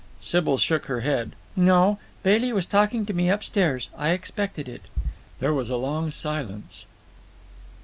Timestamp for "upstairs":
3.29-3.89